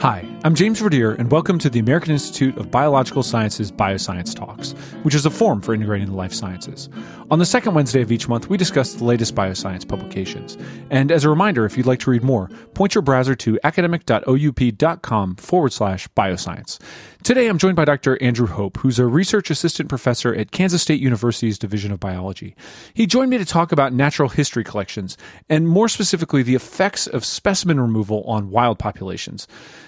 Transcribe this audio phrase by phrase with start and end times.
[0.00, 4.72] Hi, I'm James Verdier, and welcome to the American Institute of Biological Sciences Bioscience Talks,
[5.02, 6.88] which is a forum for integrating the life sciences.
[7.30, 10.56] On the second Wednesday of each month, we discuss the latest bioscience publications.
[10.88, 15.36] And as a reminder, if you'd like to read more, point your browser to academic.oup.com
[15.36, 16.78] forward slash bioscience.
[17.22, 18.20] Today, I'm joined by Dr.
[18.22, 22.56] Andrew Hope, who's a research assistant professor at Kansas State University's Division of Biology.
[22.94, 27.26] He joined me to talk about natural history collections, and more specifically, the effects of
[27.26, 29.46] specimen removal on wild populations.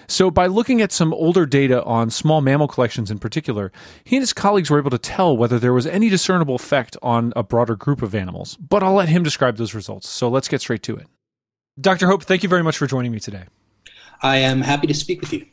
[0.09, 3.73] So, by looking at some older data on small mammal collections in particular,
[4.05, 7.33] he and his colleagues were able to tell whether there was any discernible effect on
[7.35, 8.57] a broader group of animals.
[8.57, 10.07] But I'll let him describe those results.
[10.07, 11.07] So, let's get straight to it.
[11.81, 12.09] Dr.
[12.09, 13.45] Hope, thank you very much for joining me today.
[14.21, 15.47] I am happy to speak with you.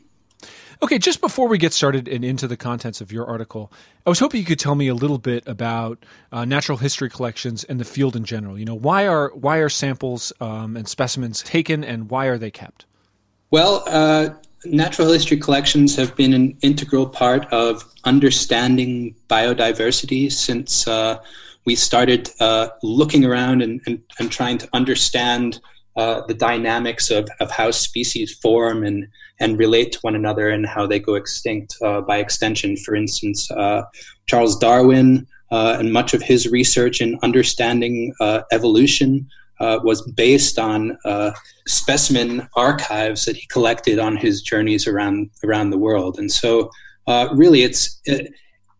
[0.82, 3.70] Okay, just before we get started and into the contents of your article,
[4.06, 7.64] I was hoping you could tell me a little bit about uh, natural history collections
[7.64, 8.58] and the field in general.
[8.58, 12.50] You know, why are why are samples um, and specimens taken, and why are they
[12.50, 12.86] kept?
[13.50, 14.30] Well, uh,
[14.64, 21.18] natural history collections have been an integral part of understanding biodiversity since uh,
[21.66, 25.60] we started uh, looking around and, and, and, trying to understand
[26.00, 29.06] uh, the dynamics of, of how species form and,
[29.38, 32.74] and relate to one another and how they go extinct uh, by extension.
[32.84, 33.82] For instance, uh,
[34.26, 39.28] Charles Darwin uh, and much of his research in understanding uh, evolution
[39.60, 40.96] uh, was based on
[41.66, 46.18] specimen archives that he collected on his journeys around around the world.
[46.18, 46.70] And so,
[47.42, 48.32] really, it's it,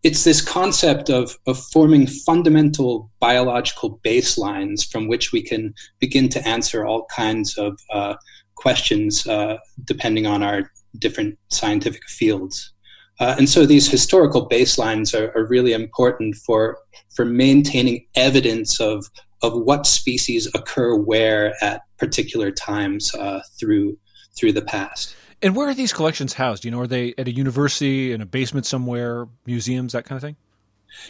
[0.03, 6.47] it's this concept of, of forming fundamental biological baselines from which we can begin to
[6.47, 8.15] answer all kinds of uh,
[8.55, 12.73] questions uh, depending on our different scientific fields.
[13.19, 16.79] Uh, and so these historical baselines are, are, really important for,
[17.15, 19.05] for maintaining evidence of,
[19.43, 23.95] of what species occur where at particular times uh, through,
[24.35, 25.15] through the past.
[25.41, 26.65] And where are these collections housed?
[26.65, 30.21] You know, are they at a university, in a basement somewhere, museums, that kind of
[30.21, 30.35] thing?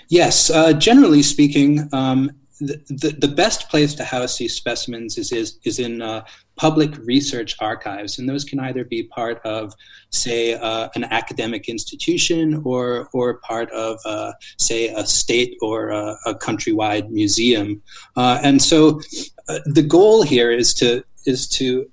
[0.08, 5.31] Yes, uh, generally speaking, um, the, the, the, best place to house these specimens is
[5.31, 6.24] is, is in uh,
[6.58, 9.74] public research archives, and those can either be part of,
[10.12, 16.16] say, uh, an academic institution or or part of, uh, say, a state or a,
[16.28, 17.81] a countrywide museum.
[18.16, 19.02] Uh, and so,
[19.47, 21.90] uh, the goal here is to is to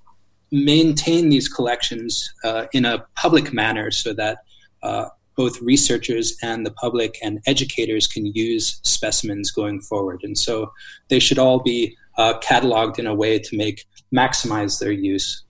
[0.51, 4.39] maintain these collections uh, in a public manner so that
[4.83, 5.05] uh,
[5.35, 10.21] both researchers and the public and educators can use specimens going forward.
[10.23, 10.73] And so
[11.07, 15.43] they should all be uh, cataloged in a way to make maximize their use.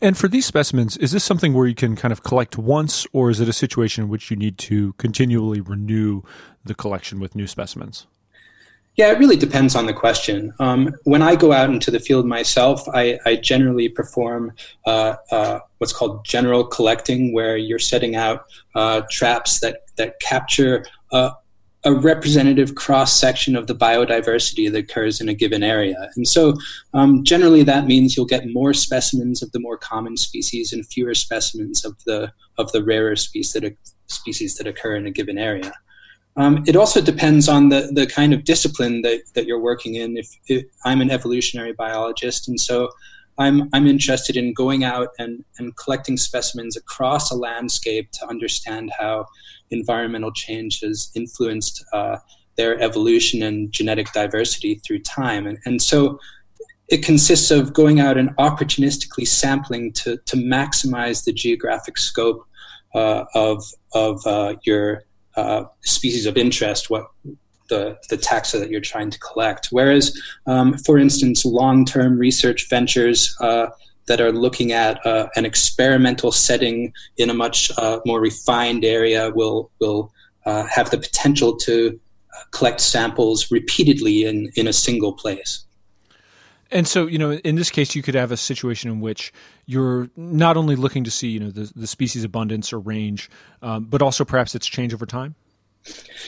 [0.00, 3.30] And for these specimens, is this something where you can kind of collect once, or
[3.30, 6.22] is it a situation in which you need to continually renew
[6.64, 8.06] the collection with new specimens?
[8.96, 10.54] Yeah, it really depends on the question.
[10.58, 14.52] Um, when I go out into the field myself, I, I generally perform
[14.86, 20.86] uh, uh, what's called general collecting, where you're setting out uh, traps that, that capture
[21.86, 26.10] a representative cross section of the biodiversity that occurs in a given area.
[26.16, 26.54] And so,
[26.94, 31.14] um, generally, that means you'll get more specimens of the more common species and fewer
[31.14, 35.72] specimens of the of the rarer species that, species that occur in a given area.
[36.36, 40.18] Um, it also depends on the, the kind of discipline that, that you're working in.
[40.18, 42.90] If, if, I'm an evolutionary biologist, and so
[43.38, 48.92] I'm, I'm interested in going out and, and collecting specimens across a landscape to understand
[48.98, 49.26] how
[49.70, 52.16] environmental change has influenced uh,
[52.56, 55.46] their evolution and genetic diversity through time.
[55.46, 56.18] And, and so
[56.88, 62.46] it consists of going out and opportunistically sampling to, to maximize the geographic scope
[62.94, 65.02] uh, of, of uh, your
[65.36, 67.06] uh, species of interest, what
[67.68, 69.68] the, the taxa that you're trying to collect.
[69.70, 70.16] Whereas,
[70.46, 73.68] um, for instance, long term research ventures uh,
[74.06, 79.30] that are looking at uh, an experimental setting in a much uh, more refined area
[79.34, 80.12] will, will
[80.44, 81.98] uh, have the potential to
[82.52, 85.64] collect samples repeatedly in, in a single place.
[86.70, 89.32] And so, you know, in this case, you could have a situation in which
[89.66, 93.30] you're not only looking to see, you know, the, the species abundance or range,
[93.62, 95.34] um, but also perhaps its change over time.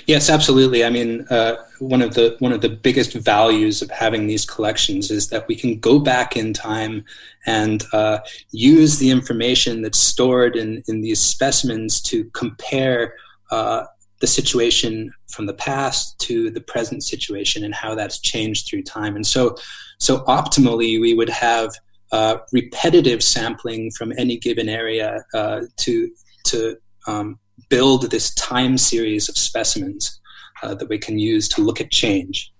[0.06, 0.84] Yes, absolutely.
[0.84, 5.10] I mean, uh, one of the one of the biggest values of having these collections
[5.10, 7.04] is that we can go back in time
[7.46, 8.20] and uh,
[8.50, 13.14] use the information that's stored in in these specimens to compare
[13.50, 13.84] uh,
[14.20, 19.16] the situation from the past to the present situation and how that's changed through time.
[19.16, 19.56] And so,
[19.98, 21.72] so optimally, we would have
[22.12, 26.10] uh, repetitive sampling from any given area uh, to
[26.44, 30.20] to um, build this time series of specimens
[30.62, 32.52] uh, that we can use to look at change.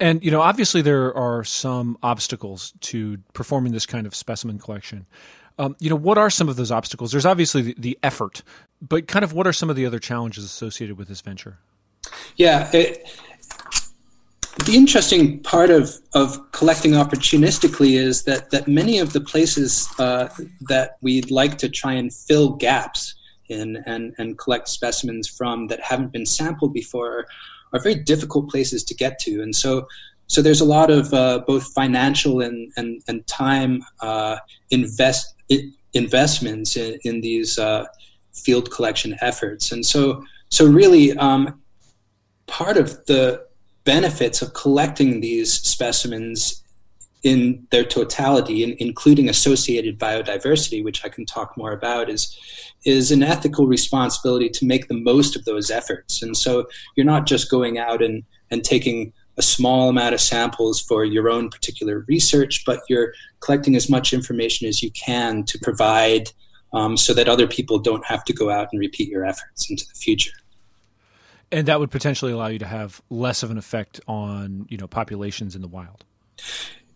[0.00, 5.06] And you know, obviously, there are some obstacles to performing this kind of specimen collection.
[5.58, 7.10] Um, you know, what are some of those obstacles?
[7.10, 8.42] There's obviously the, the, effort,
[8.80, 11.58] but kind of what are some of the other challenges associated with this venture?
[12.36, 13.10] Yeah, it,
[14.64, 20.28] the interesting part of, of collecting opportunistically is that, that many of the places uh,
[20.68, 23.14] that we'd like to try and fill gaps
[23.48, 27.26] in and, and collect specimens from that haven't been sampled before
[27.72, 29.42] are very difficult places to get to.
[29.42, 29.86] And so
[30.28, 34.36] so there's a lot of uh, both financial and, and, and time uh,
[34.70, 35.34] invest
[35.94, 37.86] investments in, in these uh,
[38.34, 39.72] field collection efforts.
[39.72, 41.62] And so, so really, um,
[42.46, 43.47] part of the
[43.88, 46.62] benefits of collecting these specimens
[47.22, 52.38] in their totality, in, including associated biodiversity, which I can talk more about, is
[52.84, 56.22] is an ethical responsibility to make the most of those efforts.
[56.22, 60.80] And so you're not just going out and, and taking a small amount of samples
[60.80, 65.58] for your own particular research, but you're collecting as much information as you can to
[65.60, 66.30] provide
[66.74, 69.84] um, so that other people don't have to go out and repeat your efforts into
[69.88, 70.36] the future.
[71.50, 74.86] And that would potentially allow you to have less of an effect on you know
[74.86, 76.04] populations in the wild.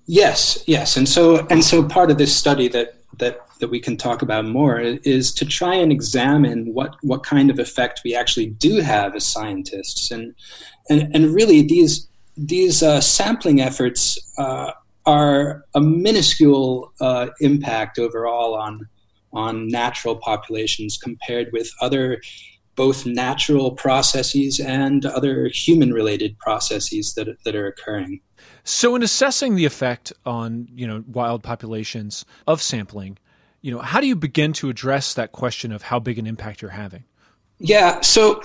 [0.06, 3.96] Yes, yes, and so and so part of this study that that that we can
[3.96, 8.46] talk about more is to try and examine what what kind of effect we actually
[8.46, 10.34] do have as scientists, and
[10.90, 14.72] and and really these these uh, sampling efforts uh,
[15.06, 18.88] are a minuscule uh, impact overall on
[19.32, 22.20] on natural populations compared with other
[22.74, 28.20] both natural processes and other human related processes that that are occurring.
[28.64, 33.18] So in assessing the effect on, you know, wild populations of sampling,
[33.60, 36.62] you know, how do you begin to address that question of how big an impact
[36.62, 37.04] you're having?
[37.58, 38.42] Yeah, so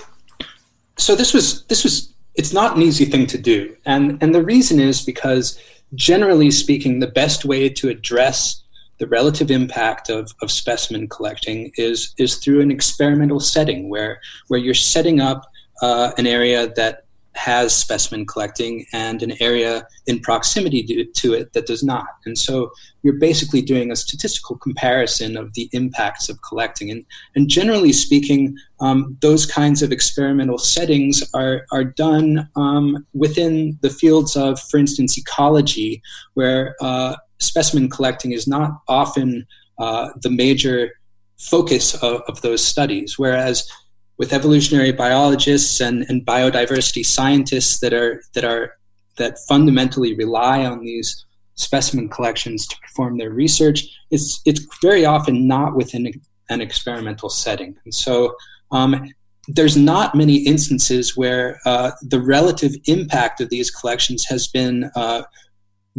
[0.96, 3.76] so this was this was it's not an easy thing to do.
[3.84, 5.60] And, and the reason is because,
[5.94, 8.62] generally speaking, the best way to address
[8.98, 14.60] the relative impact of, of specimen collecting is, is through an experimental setting where, where
[14.60, 15.44] you're setting up
[15.82, 17.04] uh, an area that
[17.38, 22.06] has specimen collecting and an area in proximity to, it that does not.
[22.26, 22.72] And so
[23.02, 26.90] you're basically doing a statistical comparison of the impacts of collecting.
[26.90, 27.06] And,
[27.36, 33.90] and generally speaking, um, those kinds of experimental settings are, are done um, within the
[33.90, 36.02] fields of, for instance, ecology,
[36.34, 39.46] where uh, specimen collecting is not often
[39.78, 40.92] uh, the major
[41.38, 43.18] focus of, of those studies.
[43.18, 43.68] Whereas
[44.18, 48.74] with evolutionary biologists and, and biodiversity scientists that are that are
[49.16, 51.24] that fundamentally rely on these
[51.54, 56.12] specimen collections to perform their research, it's it's very often not within
[56.50, 58.34] an experimental setting, and so
[58.72, 59.08] um,
[59.48, 65.22] there's not many instances where uh, the relative impact of these collections has been uh,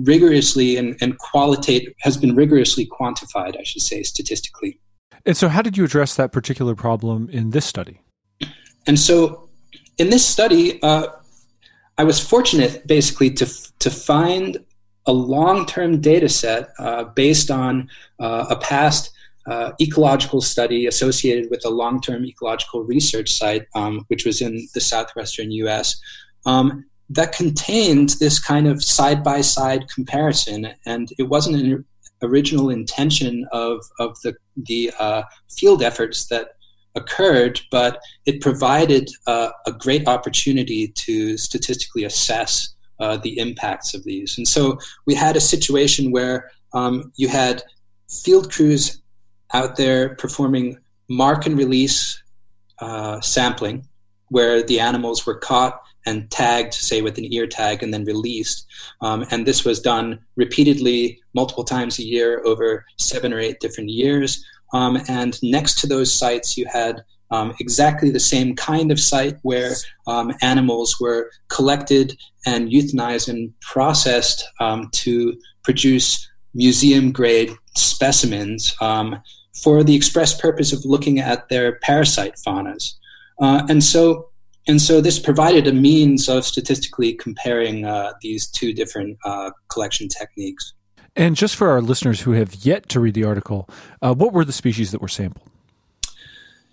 [0.04, 4.80] rigorously and, and qualitative has been rigorously quantified, I should say, statistically.
[5.26, 8.02] And so, how did you address that particular problem in this study?
[8.88, 9.50] And so
[9.98, 11.08] in this study, uh,
[11.98, 13.46] I was fortunate basically to,
[13.80, 14.58] to find
[15.06, 19.12] a long term data set uh, based on uh, a past
[19.48, 24.68] uh, ecological study associated with a long term ecological research site, um, which was in
[24.74, 26.00] the southwestern US.
[26.46, 31.86] Um, that contained this kind of side by side comparison, and it wasn't an
[32.22, 36.50] original intention of, of the, the uh, field efforts that
[36.96, 44.04] occurred, but it provided uh, a great opportunity to statistically assess uh, the impacts of
[44.04, 44.38] these.
[44.38, 47.64] And so we had a situation where um, you had
[48.10, 49.02] field crews
[49.54, 52.22] out there performing mark and release
[52.80, 53.88] uh, sampling,
[54.28, 58.66] where the animals were caught and tagged, say, with an ear tag, and then released.
[59.02, 63.90] Um, and this was done repeatedly, multiple times a year over seven or eight different
[63.90, 64.44] years.
[64.74, 69.38] Um, and next to those sites, you had um, exactly the same kind of site
[69.44, 69.74] where
[70.08, 79.22] um, animals were collected and euthanized and processed um, to produce museum grade specimens um,
[79.64, 82.94] for the express purpose of looking at their parasite faunas.
[83.42, 84.29] Uh, and so
[84.70, 90.08] and so this provided a means of statistically comparing uh, these two different uh, collection
[90.08, 90.74] techniques.
[91.16, 93.68] And just for our listeners who have yet to read the article,
[94.04, 95.50] uh, what were the species that were sampled?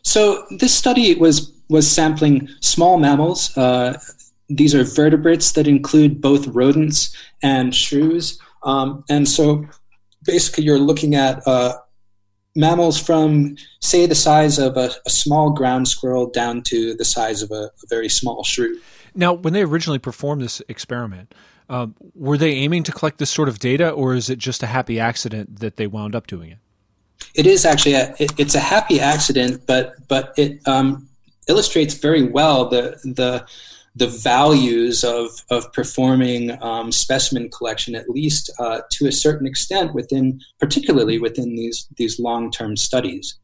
[0.02, 3.56] So this study was was sampling small mammals.
[3.56, 3.98] Uh,
[4.50, 8.38] these are vertebrates that include both rodents and shrews.
[8.62, 9.66] Um, and so
[10.22, 11.78] basically, you're looking at uh,
[12.56, 17.42] mammals from, say, the size of a, a, small ground squirrel down to the size
[17.42, 18.80] of a, a very small shrew.
[19.14, 21.34] Now, when they originally performed this experiment,
[21.68, 24.66] Um, were they aiming to collect this sort of data, or is it just a
[24.66, 26.58] happy accident that they wound up doing it?
[27.34, 31.08] It is actually a, it, it's a happy accident, but but it um,
[31.48, 33.44] illustrates very well the the
[33.96, 39.94] the values of of performing um, specimen collection, at least uh, to a certain extent,
[39.94, 43.38] within particularly within these these long term studies.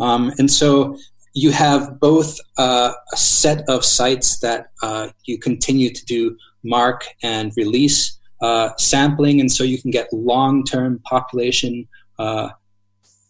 [0.00, 0.98] Um, and so
[1.34, 7.06] you have both uh, a set of sites that uh, you continue to do mark
[7.22, 12.50] and release uh, sampling, and so you can get long term population uh,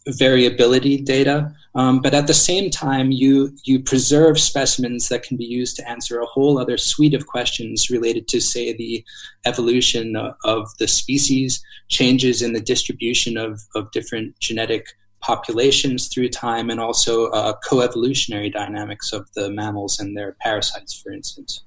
[0.09, 1.53] variability data.
[1.75, 5.89] Um, but at the same time, you you preserve specimens that can be used to
[5.89, 9.05] answer a whole other suite of questions related to, say, the
[9.47, 14.87] evolution of, of the species, changes in the distribution of, of different genetic
[15.23, 21.11] populations through time, and also uh, coevolutionary dynamics of the mammals and their parasites, for
[21.11, 21.63] instance.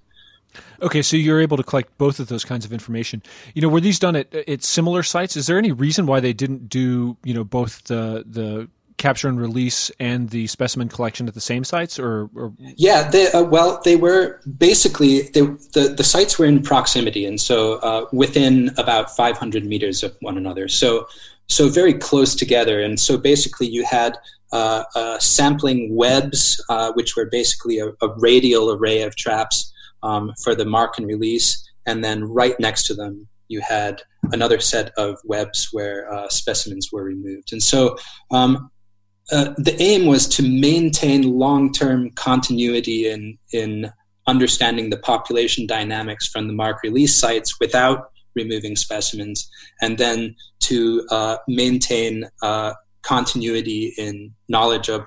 [0.82, 3.24] Okay, so you're able to collect both of those kinds of information.
[3.54, 5.36] You know, were these done at, at similar sites?
[5.36, 9.40] Is there any reason why they didn't do, you know, both the the capture and
[9.40, 12.30] release and the specimen collection at the same sites, or?
[12.36, 12.54] or?
[12.78, 17.40] Yeah, they, uh, well, they were basically they, the the sites were in proximity, and
[17.40, 20.68] so uh, within about 500 meters of one another.
[20.68, 21.08] So
[21.48, 22.82] so very close together.
[22.82, 24.18] And so basically, you had
[24.52, 29.72] uh, uh, sampling webs, uh, which were basically a, a, radial array of traps
[30.04, 31.70] um, for the mark and release.
[31.86, 36.92] And then right next to them, you had another set of webs where uh, specimens
[36.92, 37.54] were removed.
[37.54, 37.98] And so
[38.32, 38.72] um,
[39.32, 43.92] uh, the aim was to maintain long term continuity in, in
[44.28, 49.50] understanding the population dynamics from the mark release sites without removing specimens,
[49.82, 55.06] and then to uh, maintain uh, continuity in knowledge of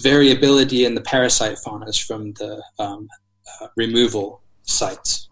[0.00, 3.08] variability in the parasite faunas from the um,
[3.60, 5.28] uh, removal sites.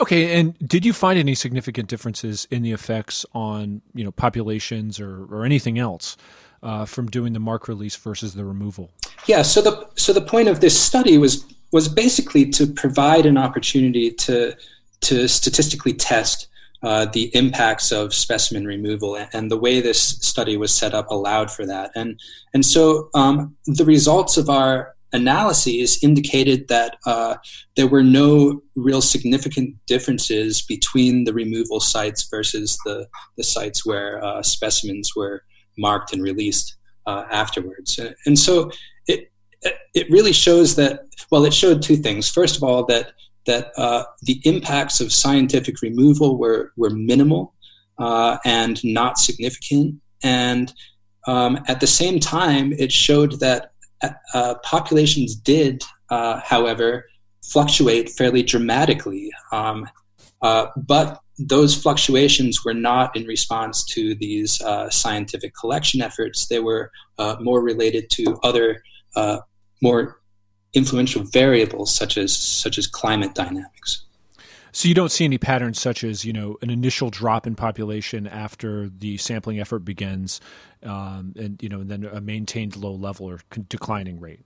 [0.00, 4.98] Okay, and did you find any significant differences in the effects on you know populations
[4.98, 6.16] or, or anything else
[6.62, 8.90] uh, from doing the mark release versus the removal?
[9.26, 13.36] Yeah, so the so the point of this study was was basically to provide an
[13.36, 14.54] opportunity to
[15.00, 16.48] to statistically test
[16.82, 21.50] uh, the impacts of specimen removal, and the way this study was set up allowed
[21.50, 21.90] for that.
[21.94, 22.20] And
[22.54, 27.36] and so um, the results of our analyses indicated that uh,
[27.76, 34.22] there were no real significant differences between the removal sites versus the the sites where
[34.22, 35.42] uh, specimens were
[35.78, 37.98] marked and released uh, afterwards.
[38.26, 38.70] And so
[39.06, 39.30] it
[39.94, 42.28] it really shows that well, it showed two things.
[42.30, 43.12] First of all, that
[43.48, 47.54] that uh, the impacts of scientific removal were, were minimal
[47.98, 49.96] uh, and not significant.
[50.22, 50.72] And
[51.26, 53.72] um, at the same time, it showed that
[54.34, 57.06] uh, populations did, uh, however,
[57.42, 59.30] fluctuate fairly dramatically.
[59.50, 59.88] Um,
[60.42, 66.46] uh, but those fluctuations were not in response to these uh, scientific collection efforts.
[66.46, 66.90] They were
[67.40, 68.82] more related to other
[69.80, 70.20] more
[70.74, 74.04] influential variables such as such as climate dynamics.
[74.72, 78.26] So you don't see any patterns such as you know an initial drop in population
[78.26, 80.40] after the sampling effort begins,
[80.82, 84.40] um, and you know and then a maintained low level or declining rate.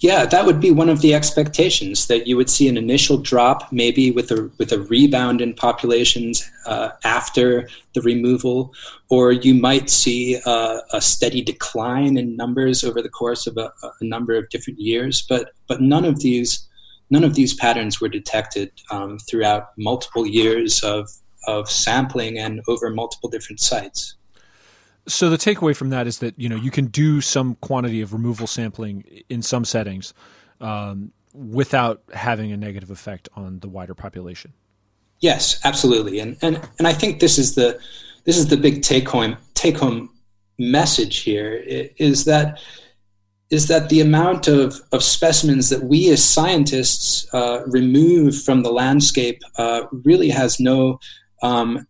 [0.00, 3.72] Yeah, that would be one of the expectations that you would see an initial drop,
[3.72, 8.74] maybe with a with a rebound in populations uh, after the removal,
[9.08, 13.72] or you might see uh, a steady decline in numbers over the course of a,
[13.82, 15.22] a, number of different years.
[15.22, 16.68] But but none of these
[17.10, 21.08] none of these patterns were detected um, throughout multiple years of
[21.46, 24.16] of sampling and over multiple different sites.
[25.06, 28.12] So the takeaway from that is that you know you can do some quantity of
[28.12, 30.14] removal sampling in some settings
[30.60, 34.52] um, without having a negative effect on the wider population.
[35.20, 37.78] Yes, absolutely, and and and I think this is the
[38.24, 40.10] this is the big take home take home
[40.58, 41.62] message here
[41.96, 42.60] is that
[43.50, 48.72] is that the amount of, of specimens that we as scientists uh, remove from the
[48.72, 50.98] landscape uh, really has no
[51.42, 51.86] um,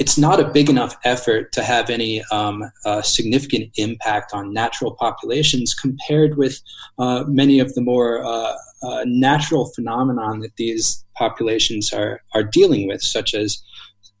[0.00, 4.92] it's not a big enough effort to have any um, uh, significant impact on natural
[4.92, 6.58] populations compared with
[6.98, 12.88] uh, many of the more uh, uh natural phenomenon that these populations are, are dealing
[12.88, 13.62] with, such as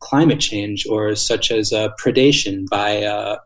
[0.00, 3.38] climate change or such as uh, predation by uh,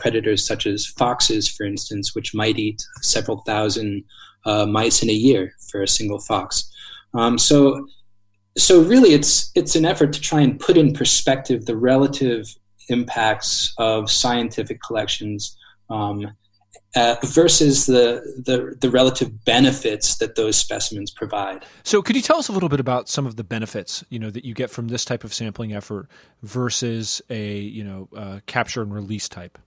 [0.00, 4.02] predators such as foxes, for instance, which might eat several thousand
[4.46, 6.70] mice in a year for a single fox.
[7.12, 7.86] Um, so
[8.56, 12.54] so really it's it's an effort to try and put in perspective the relative
[12.88, 15.56] impacts of scientific collections
[15.90, 16.34] um,
[16.96, 21.64] uh, versus the, the, the relative benefits that those specimens provide.
[21.82, 24.30] So, could you tell us a little bit about some of the benefits you know
[24.30, 26.08] that you get from this type of sampling effort
[26.42, 29.58] versus a you know uh, capture and release type?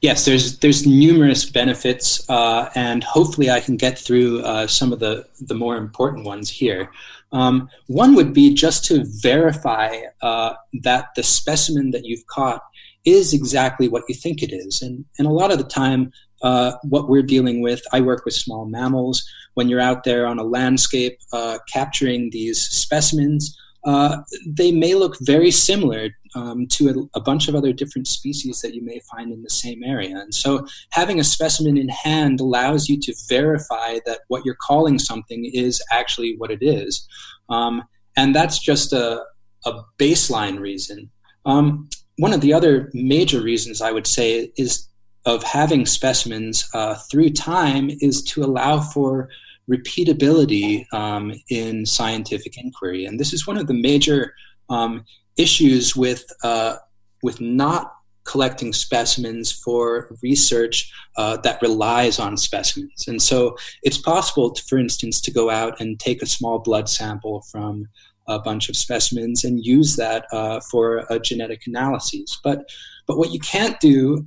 [0.00, 4.98] Yes, there's there's numerous benefits, uh, and hopefully I can get through uh, some of
[4.98, 6.90] the the more important ones here.
[7.32, 12.62] Um, one would be just to verify uh, that the specimen that you've caught
[13.04, 14.82] is exactly what you think it is.
[14.82, 18.34] And, and a lot of the time, uh, what we're dealing with, I work with
[18.34, 19.24] small mammals.
[19.54, 25.16] When you're out there on a landscape uh, capturing these specimens, uh, they may look
[25.22, 29.32] very similar um, to a, a, bunch of other different species that you may find
[29.32, 30.16] in the same area.
[30.16, 34.98] And so, having a specimen in hand allows you to verify that what you're calling
[34.98, 37.08] something is actually what it is.
[37.48, 37.82] Um,
[38.16, 39.24] and that's just a,
[39.64, 41.10] a baseline reason.
[41.46, 44.88] Um, one of the other major reasons I would say is
[45.24, 49.28] of having specimens uh, through time is to allow for
[49.70, 54.34] repeatability um, in scientific inquiry, and this is one of the major
[54.68, 55.04] um,
[55.36, 56.76] issues with uh,
[57.22, 57.92] with not
[58.24, 63.08] collecting specimens for research uh, that relies on specimens.
[63.08, 66.88] And so it's possible, to, for instance, to go out and take a small blood
[66.88, 67.86] sample from
[68.28, 72.38] a bunch of specimens and use that uh, for a genetic analysis.
[72.42, 72.68] But
[73.06, 74.26] but what you can't do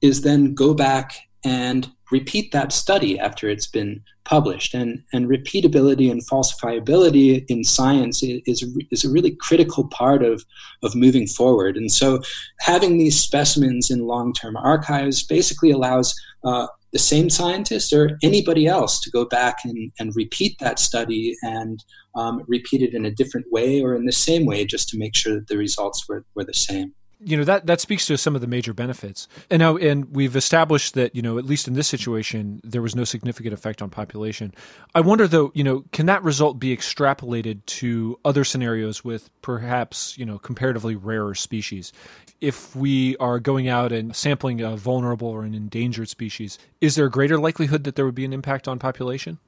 [0.00, 4.74] is then go back and repeat that study after it's been published.
[4.74, 10.44] And, and repeatability and falsifiability in science is, is a really critical part of,
[10.82, 11.76] of moving forward.
[11.76, 12.20] And so
[12.60, 16.14] having these specimens in long term archives basically allows
[16.44, 21.34] uh, the same scientist or anybody else to go back and, and repeat that study
[21.42, 24.98] and um, repeat it in a different way or in the same way just to
[24.98, 28.16] make sure that the results were, were the same you know that that speaks to
[28.16, 29.28] some of the major benefits.
[29.50, 32.94] And now and we've established that you know at least in this situation there was
[32.94, 34.54] no significant effect on population.
[34.94, 40.16] I wonder though you know can that result be extrapolated to other scenarios with perhaps
[40.18, 41.92] you know comparatively rarer species?
[42.40, 47.06] If we are going out and sampling a vulnerable or an endangered species is there
[47.06, 49.38] a greater likelihood that there would be an impact on population?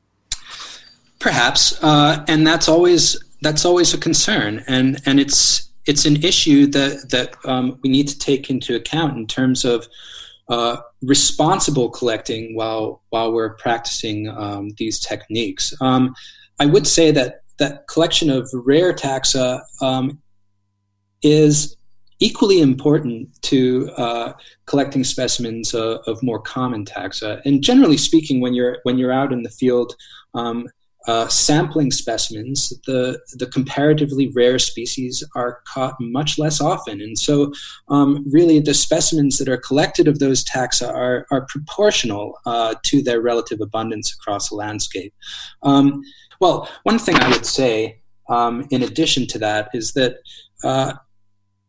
[1.19, 4.65] Perhaps uh, and that's always that's always a concern.
[4.67, 9.17] And and it's it's an issue that that um, we need to take into account
[9.17, 9.89] in terms of
[10.49, 15.73] uh, responsible collecting while while we're practicing um, these techniques.
[15.81, 16.15] Um,
[16.59, 20.21] I would say that that collection of rare taxa um,
[21.23, 21.77] is
[22.19, 24.33] equally important to uh,
[24.67, 27.43] collecting specimens uh, of more common taxa.
[27.45, 29.95] And generally speaking, when you're when you're out in the field
[30.35, 30.69] um,
[31.07, 37.01] uh, sampling specimens, the, the comparatively rare species are caught much less often.
[37.01, 37.53] And so,
[37.89, 43.03] um, really, the specimens that are collected of those taxa are, are proportional uh, to
[43.03, 45.15] their relative abundance across the landscape.
[45.63, 46.03] Um,
[46.41, 50.19] well, one thing I would say, um, in addition to that, is that
[50.65, 50.95] uh,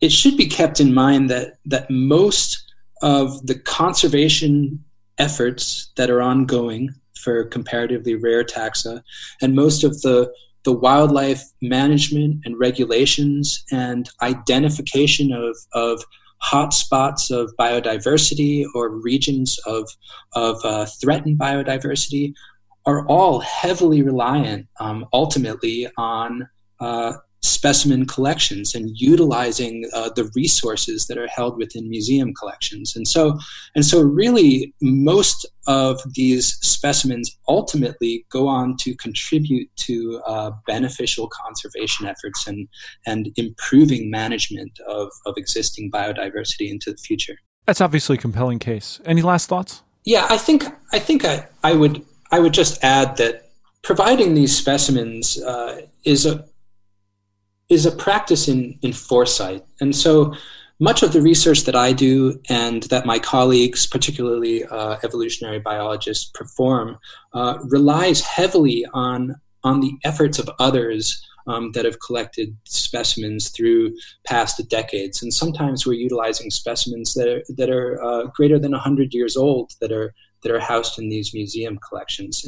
[0.02, 2.64] it should be kept in mind that, that most
[3.02, 4.84] of the conservation
[5.20, 9.02] efforts that are ongoing for comparatively rare taxa,
[9.42, 10.32] and most of the
[10.68, 16.04] the wildlife management and regulations and identification of, of
[16.44, 19.90] hotspots of biodiversity or regions of,
[20.34, 22.34] of uh, threatened biodiversity
[22.86, 26.48] are all heavily reliant um, ultimately on
[26.82, 32.96] uh, specimen collections and utilizing uh, the resources that are held within museum collections.
[32.96, 33.38] And so
[33.76, 41.30] and so really most of these specimens ultimately go on to contribute to uh, beneficial
[41.30, 42.68] conservation efforts and
[43.06, 47.38] and improving management of, of existing biodiversity into the future.
[47.66, 49.02] That's obviously a compelling case.
[49.06, 49.84] Any last thoughts?
[50.08, 53.50] Yeah i think i think i, I would i would just add that
[53.84, 56.46] providing these specimens uh, is a
[57.70, 59.66] is a practice in, in foresight.
[59.82, 60.34] And so
[60.80, 66.30] much of the research that I do and that my colleagues, particularly uh, evolutionary biologists,
[66.34, 67.00] perform
[67.34, 73.96] uh, relies heavily on, on the efforts of others um, that have collected specimens through
[74.26, 75.24] past decades.
[75.24, 79.72] And sometimes we're utilizing specimens that are, that are uh, greater than 100 years old
[79.82, 82.46] that are, that are housed in these museum collections.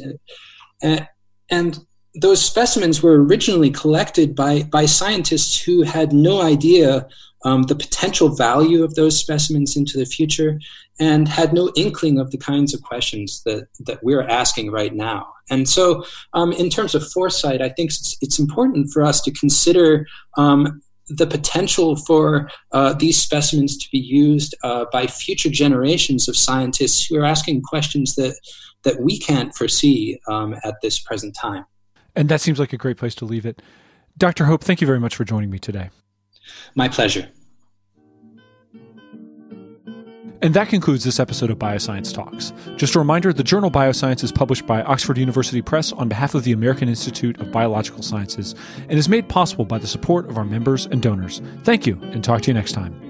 [0.82, 1.08] And,
[1.50, 1.80] and
[2.22, 7.08] those specimens were originally collected by, by scientists who had no idea
[7.46, 10.60] um, the potential value of those specimens into the future
[11.00, 15.34] and had no inkling of the kinds of questions that, that we're asking right now.
[15.50, 16.04] And so,
[16.34, 20.06] um, in terms of foresight, I think it's, it's, important for us to consider
[20.38, 26.38] um, the potential for uh, these specimens to be used uh, by future generations of
[26.38, 28.36] scientists who are asking questions that
[28.84, 31.66] that we can't foresee um, at this present time.
[32.16, 33.62] And that seems like a great place to leave it.
[34.18, 34.46] Dr.
[34.46, 35.90] Hope, thank you very much for joining me today.
[36.76, 37.30] My pleasure.
[40.42, 42.54] And that concludes this episode of Bioscience Talks.
[42.78, 46.46] Just a reminder the journal Bioscience is published by Oxford University Press on behalf of
[46.46, 48.56] the American Institute of Biological Sciences
[48.88, 51.42] and is made possible by the support of our members and donors.
[51.64, 53.09] Thank you, and talk to you next time.